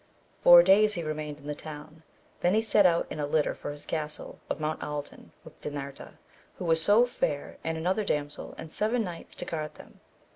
[0.41, 2.01] Four days he remained in the town,
[2.39, 6.17] then he set out in a litter for his castle of Mount Aldin with Dinarda
[6.55, 9.99] who was so fair and another damsel, and seven knights to guard them.